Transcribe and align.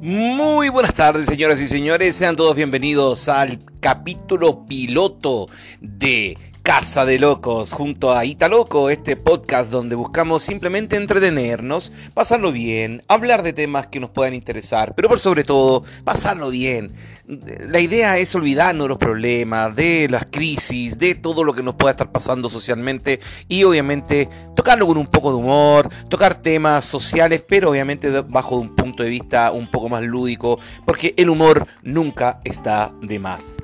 Muy 0.00 0.68
buenas 0.68 0.94
tardes, 0.94 1.26
señoras 1.26 1.60
y 1.60 1.66
señores. 1.66 2.14
Sean 2.14 2.36
todos 2.36 2.54
bienvenidos 2.54 3.28
al 3.28 3.58
capítulo 3.80 4.64
piloto 4.64 5.48
de 5.80 6.38
Casa 6.68 7.06
de 7.06 7.18
Locos 7.18 7.72
junto 7.72 8.12
a 8.12 8.26
Italoco, 8.26 8.90
este 8.90 9.16
podcast 9.16 9.72
donde 9.72 9.96
buscamos 9.96 10.42
simplemente 10.42 10.96
entretenernos, 10.96 11.92
pasarlo 12.12 12.52
bien, 12.52 13.02
hablar 13.08 13.42
de 13.42 13.54
temas 13.54 13.86
que 13.86 14.00
nos 14.00 14.10
puedan 14.10 14.34
interesar, 14.34 14.94
pero 14.94 15.08
por 15.08 15.18
sobre 15.18 15.44
todo, 15.44 15.84
pasarlo 16.04 16.50
bien. 16.50 16.92
La 17.26 17.80
idea 17.80 18.18
es 18.18 18.34
olvidarnos 18.34 18.84
de 18.84 18.88
los 18.90 18.98
problemas, 18.98 19.74
de 19.74 20.08
las 20.10 20.26
crisis, 20.26 20.98
de 20.98 21.14
todo 21.14 21.42
lo 21.42 21.54
que 21.54 21.62
nos 21.62 21.74
pueda 21.74 21.92
estar 21.92 22.12
pasando 22.12 22.50
socialmente 22.50 23.18
y 23.48 23.64
obviamente 23.64 24.28
tocarlo 24.54 24.86
con 24.86 24.98
un 24.98 25.06
poco 25.06 25.30
de 25.30 25.38
humor, 25.38 25.88
tocar 26.10 26.42
temas 26.42 26.84
sociales, 26.84 27.42
pero 27.48 27.70
obviamente 27.70 28.10
bajo 28.20 28.56
un 28.56 28.76
punto 28.76 29.02
de 29.02 29.08
vista 29.08 29.52
un 29.52 29.70
poco 29.70 29.88
más 29.88 30.02
lúdico, 30.02 30.60
porque 30.84 31.14
el 31.16 31.30
humor 31.30 31.66
nunca 31.82 32.42
está 32.44 32.92
de 33.00 33.18
más. 33.18 33.56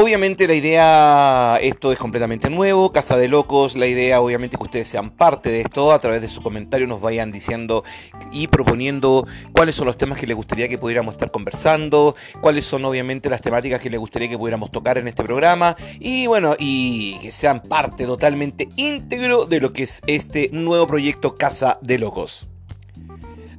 Obviamente 0.00 0.46
la 0.46 0.54
idea, 0.54 1.58
esto 1.60 1.90
es 1.90 1.98
completamente 1.98 2.48
nuevo, 2.48 2.92
Casa 2.92 3.16
de 3.16 3.26
Locos, 3.26 3.74
la 3.74 3.88
idea 3.88 4.20
obviamente 4.20 4.56
que 4.56 4.62
ustedes 4.62 4.86
sean 4.86 5.10
parte 5.10 5.50
de 5.50 5.62
esto, 5.62 5.90
a 5.92 5.98
través 5.98 6.22
de 6.22 6.28
su 6.28 6.40
comentario 6.40 6.86
nos 6.86 7.00
vayan 7.00 7.32
diciendo 7.32 7.82
y 8.30 8.46
proponiendo 8.46 9.26
cuáles 9.52 9.74
son 9.74 9.86
los 9.86 9.98
temas 9.98 10.16
que 10.16 10.28
les 10.28 10.36
gustaría 10.36 10.68
que 10.68 10.78
pudiéramos 10.78 11.14
estar 11.14 11.32
conversando, 11.32 12.14
cuáles 12.40 12.64
son 12.64 12.84
obviamente 12.84 13.28
las 13.28 13.40
temáticas 13.40 13.80
que 13.80 13.90
les 13.90 13.98
gustaría 13.98 14.28
que 14.28 14.38
pudiéramos 14.38 14.70
tocar 14.70 14.98
en 14.98 15.08
este 15.08 15.24
programa 15.24 15.74
y 15.98 16.28
bueno, 16.28 16.54
y 16.56 17.18
que 17.18 17.32
sean 17.32 17.60
parte 17.60 18.06
totalmente 18.06 18.68
íntegro 18.76 19.46
de 19.46 19.60
lo 19.60 19.72
que 19.72 19.82
es 19.82 20.00
este 20.06 20.48
nuevo 20.52 20.86
proyecto 20.86 21.36
Casa 21.36 21.80
de 21.82 21.98
Locos. 21.98 22.46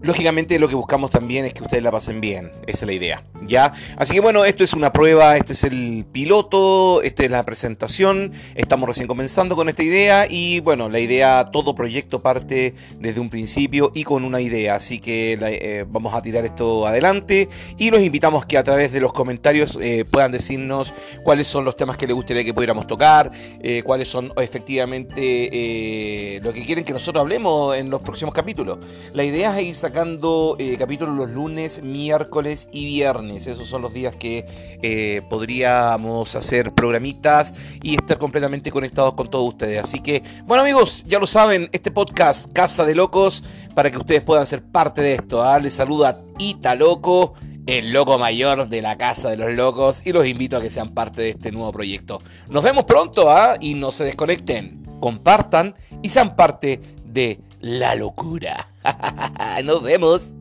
Lógicamente 0.00 0.60
lo 0.60 0.68
que 0.68 0.76
buscamos 0.76 1.10
también 1.10 1.44
es 1.44 1.52
que 1.52 1.64
ustedes 1.64 1.82
la 1.82 1.90
pasen 1.90 2.20
bien, 2.20 2.52
esa 2.68 2.84
es 2.84 2.86
la 2.86 2.92
idea, 2.92 3.24
¿ya? 3.42 3.72
Así 3.96 4.14
que 4.14 4.20
bueno, 4.20 4.44
esto 4.44 4.62
es 4.62 4.72
una 4.72 4.92
prueba, 4.92 5.36
este 5.36 5.54
es 5.54 5.64
el 5.64 6.06
piloto, 6.12 7.02
esta 7.02 7.24
es 7.24 7.30
la 7.32 7.44
presentación, 7.44 8.32
estamos 8.54 8.88
recién 8.88 9.08
comenzando 9.08 9.56
con 9.56 9.68
esta 9.68 9.82
idea 9.82 10.28
y 10.30 10.60
bueno, 10.60 10.88
la 10.88 11.00
idea, 11.00 11.46
todo 11.50 11.74
proyecto 11.74 12.22
parte 12.22 12.76
desde 13.00 13.18
un 13.18 13.28
principio 13.28 13.90
y 13.92 14.04
con 14.04 14.22
una 14.22 14.40
idea, 14.40 14.76
así 14.76 15.00
que 15.00 15.36
eh, 15.40 15.84
vamos 15.88 16.14
a 16.14 16.22
tirar 16.22 16.44
esto 16.44 16.86
adelante 16.86 17.48
y 17.76 17.90
los 17.90 18.00
invitamos 18.00 18.46
que 18.46 18.56
a 18.56 18.62
través 18.62 18.92
de 18.92 19.00
los 19.00 19.12
comentarios 19.12 19.76
eh, 19.82 20.04
puedan 20.08 20.30
decirnos 20.30 20.94
cuáles 21.24 21.48
son 21.48 21.64
los 21.64 21.76
temas 21.76 21.96
que 21.96 22.06
les 22.06 22.14
gustaría 22.14 22.44
que 22.44 22.54
pudiéramos 22.54 22.86
tocar, 22.86 23.32
eh, 23.60 23.82
cuáles 23.82 24.06
son 24.06 24.32
efectivamente 24.36 26.38
lo 26.40 26.52
que 26.52 26.64
quieren 26.64 26.84
que 26.84 26.92
nosotros 26.92 27.20
hablemos 27.20 27.76
en 27.76 27.90
los 27.90 28.00
próximos 28.00 28.32
capítulos. 28.32 28.78
La 29.12 29.24
idea 29.24 29.58
es 29.58 29.66
ir 29.66 29.87
sacando 29.88 30.54
eh, 30.58 30.76
capítulos 30.76 31.16
los 31.16 31.30
lunes, 31.30 31.82
miércoles 31.82 32.68
y 32.70 32.84
viernes. 32.84 33.46
Esos 33.46 33.68
son 33.68 33.80
los 33.80 33.94
días 33.94 34.14
que 34.14 34.44
eh, 34.82 35.22
podríamos 35.30 36.34
hacer 36.34 36.74
programitas 36.74 37.54
y 37.82 37.94
estar 37.94 38.18
completamente 38.18 38.70
conectados 38.70 39.14
con 39.14 39.30
todos 39.30 39.48
ustedes. 39.48 39.82
Así 39.82 40.00
que, 40.00 40.22
bueno 40.44 40.62
amigos, 40.62 41.04
ya 41.06 41.18
lo 41.18 41.26
saben, 41.26 41.70
este 41.72 41.90
podcast 41.90 42.52
Casa 42.52 42.84
de 42.84 42.94
Locos, 42.94 43.42
para 43.74 43.90
que 43.90 43.96
ustedes 43.96 44.20
puedan 44.20 44.46
ser 44.46 44.62
parte 44.62 45.00
de 45.00 45.14
esto. 45.14 45.42
¿ah? 45.42 45.58
Les 45.58 45.72
saluda 45.72 46.20
Ita 46.38 46.74
Loco 46.74 47.32
el 47.64 47.90
loco 47.90 48.18
mayor 48.18 48.68
de 48.68 48.82
la 48.82 48.98
Casa 48.98 49.30
de 49.30 49.38
los 49.38 49.52
Locos 49.52 50.02
y 50.04 50.12
los 50.12 50.26
invito 50.26 50.58
a 50.58 50.60
que 50.60 50.68
sean 50.68 50.90
parte 50.90 51.22
de 51.22 51.30
este 51.30 51.50
nuevo 51.50 51.72
proyecto. 51.72 52.20
Nos 52.50 52.62
vemos 52.62 52.84
pronto 52.84 53.30
¿ah? 53.30 53.56
y 53.58 53.72
no 53.72 53.90
se 53.90 54.04
desconecten, 54.04 54.84
compartan 55.00 55.74
y 56.02 56.10
sean 56.10 56.36
parte 56.36 56.78
de 57.06 57.40
la 57.60 57.94
locura. 57.94 58.68
Nos 59.64 59.82
vemos. 59.82 60.34